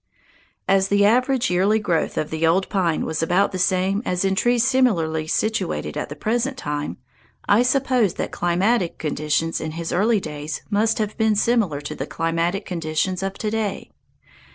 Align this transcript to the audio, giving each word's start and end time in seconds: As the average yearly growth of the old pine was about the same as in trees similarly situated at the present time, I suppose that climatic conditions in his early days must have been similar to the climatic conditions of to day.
As 0.67 0.87
the 0.87 1.05
average 1.05 1.51
yearly 1.51 1.77
growth 1.77 2.17
of 2.17 2.31
the 2.31 2.47
old 2.47 2.69
pine 2.69 3.05
was 3.05 3.21
about 3.21 3.51
the 3.51 3.59
same 3.59 4.01
as 4.03 4.25
in 4.25 4.33
trees 4.33 4.65
similarly 4.65 5.27
situated 5.27 5.95
at 5.95 6.09
the 6.09 6.15
present 6.15 6.57
time, 6.57 6.97
I 7.47 7.61
suppose 7.61 8.15
that 8.15 8.31
climatic 8.31 8.97
conditions 8.97 9.61
in 9.61 9.73
his 9.73 9.93
early 9.93 10.19
days 10.19 10.63
must 10.71 10.97
have 10.97 11.15
been 11.19 11.35
similar 11.35 11.81
to 11.81 11.93
the 11.93 12.07
climatic 12.07 12.65
conditions 12.65 13.21
of 13.21 13.33
to 13.35 13.51
day. 13.51 13.91